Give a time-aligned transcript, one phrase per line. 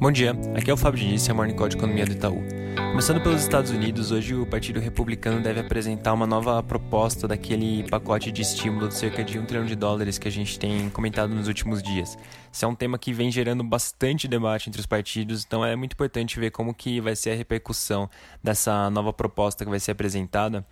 [0.00, 2.42] Bom dia, aqui é o Fábio Diniz, é a Morning Call de Economia do Itaú.
[2.90, 8.32] Começando pelos Estados Unidos, hoje o Partido Republicano deve apresentar uma nova proposta daquele pacote
[8.32, 11.48] de estímulo de cerca de um trilhão de dólares que a gente tem comentado nos
[11.48, 12.16] últimos dias.
[12.50, 15.92] Isso é um tema que vem gerando bastante debate entre os partidos, então é muito
[15.92, 18.08] importante ver como que vai ser a repercussão
[18.42, 20.64] dessa nova proposta que vai ser apresentada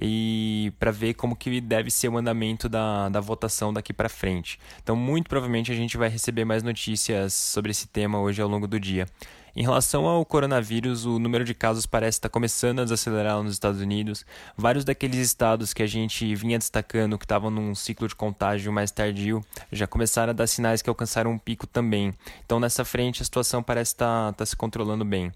[0.00, 4.58] e para ver como que deve ser o andamento da, da votação daqui para frente.
[4.82, 8.66] Então, muito provavelmente a gente vai receber mais notícias sobre esse tema hoje ao longo
[8.66, 9.06] do dia.
[9.56, 13.80] Em relação ao coronavírus, o número de casos parece estar começando a desacelerar nos Estados
[13.80, 14.26] Unidos.
[14.56, 18.90] Vários daqueles estados que a gente vinha destacando que estavam num ciclo de contágio mais
[18.90, 22.12] tardio já começaram a dar sinais que alcançaram um pico também.
[22.44, 25.30] Então, nessa frente, a situação parece estar, estar se controlando bem.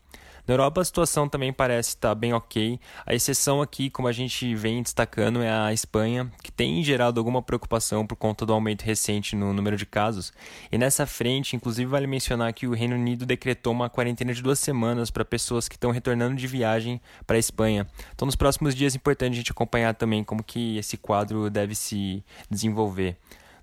[0.48, 2.80] Na Europa a situação também parece estar bem ok.
[3.04, 7.42] A exceção aqui, como a gente vem destacando, é a Espanha, que tem gerado alguma
[7.42, 10.32] preocupação por conta do aumento recente no número de casos.
[10.72, 14.58] E nessa frente, inclusive, vale mencionar que o Reino Unido decretou uma quarentena de duas
[14.58, 17.86] semanas para pessoas que estão retornando de viagem para a Espanha.
[18.14, 21.74] Então, nos próximos dias é importante a gente acompanhar também como que esse quadro deve
[21.74, 23.18] se desenvolver.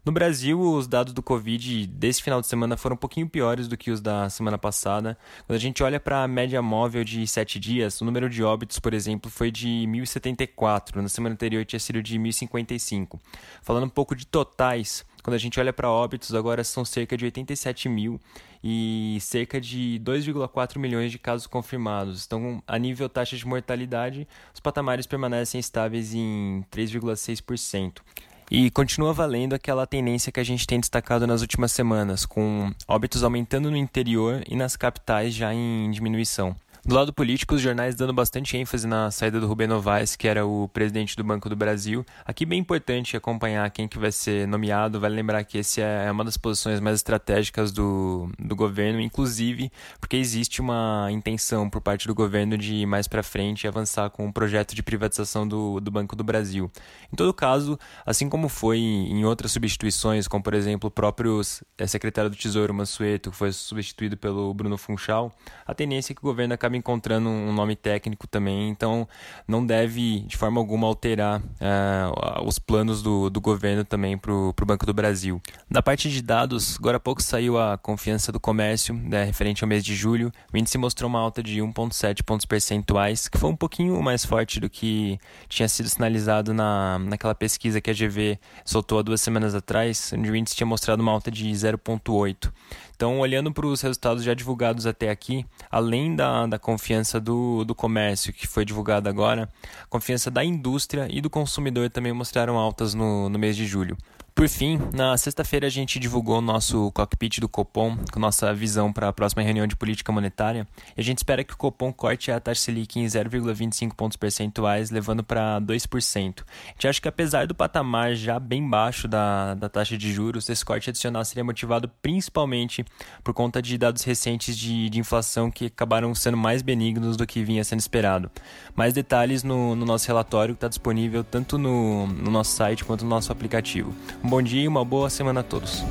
[0.05, 3.75] No Brasil, os dados do Covid desse final de semana foram um pouquinho piores do
[3.75, 5.17] que os da semana passada.
[5.47, 8.77] Quando a gente olha para a média móvel de 7 dias, o número de óbitos,
[8.77, 10.97] por exemplo, foi de 1.074.
[10.97, 13.19] Na semana anterior tinha sido de 1.055.
[13.63, 17.25] Falando um pouco de totais, quando a gente olha para óbitos, agora são cerca de
[17.25, 18.21] 87 mil
[18.63, 22.27] e cerca de 2,4 milhões de casos confirmados.
[22.27, 28.03] Então, a nível taxa de mortalidade, os patamares permanecem estáveis em 3,6%.
[28.49, 33.23] E continua valendo aquela tendência que a gente tem destacado nas últimas semanas, com óbitos
[33.23, 36.55] aumentando no interior e nas capitais já em diminuição.
[36.85, 40.45] Do lado político, os jornais dando bastante ênfase na saída do Rubem Novaes, que era
[40.45, 42.05] o presidente do Banco do Brasil.
[42.23, 44.99] Aqui bem importante acompanhar quem que vai ser nomeado.
[44.99, 50.15] Vale lembrar que esse é uma das posições mais estratégicas do, do governo, inclusive porque
[50.15, 54.27] existe uma intenção por parte do governo de ir mais para frente avançar com o
[54.27, 56.71] um projeto de privatização do, do Banco do Brasil.
[57.11, 61.41] Em todo caso, assim como foi em outras substituições, como por exemplo o próprio
[61.79, 66.21] eh, secretário do Tesouro, Mansueto, que foi substituído pelo Bruno Funchal, a tendência é que
[66.21, 69.07] o governo acabe acaba encontrando um nome técnico também, então
[69.47, 74.53] não deve de forma alguma alterar uh, os planos do, do governo também para o
[74.65, 75.41] Banco do Brasil.
[75.69, 79.67] Da parte de dados, agora há pouco saiu a confiança do comércio, né, referente ao
[79.67, 80.31] mês de julho.
[80.53, 84.59] O índice mostrou uma alta de 1,7 pontos percentuais, que foi um pouquinho mais forte
[84.59, 89.55] do que tinha sido sinalizado na, naquela pesquisa que a GV soltou há duas semanas
[89.55, 92.51] atrás, onde o índice tinha mostrado uma alta de 0,8.
[92.95, 97.75] Então, olhando para os resultados já divulgados até aqui, além da, da confiança do, do
[97.75, 99.49] comércio, que foi divulgada agora,
[99.83, 103.97] a confiança da indústria e do consumidor também mostraram altas no, no mês de julho.
[104.35, 108.91] Por fim, na sexta-feira a gente divulgou o nosso cockpit do Copom, com nossa visão
[108.91, 110.67] para a próxima reunião de política monetária.
[110.97, 114.91] E a gente espera que o Copom corte a taxa Selic em 0,25 pontos percentuais,
[114.91, 116.41] levando para 2%.
[116.41, 120.49] A gente acha que apesar do patamar já bem baixo da, da taxa de juros,
[120.49, 122.83] esse corte adicional seria motivado principalmente
[123.23, 127.41] por conta de dados recentes de, de inflação que acabaram sendo mais benignos do que
[127.41, 128.29] vinha sendo esperado.
[128.75, 133.05] Mais detalhes no, no nosso relatório que está disponível tanto no, no nosso site quanto
[133.05, 133.95] no nosso aplicativo.
[134.25, 135.83] Um bom dia e uma boa semana a todos.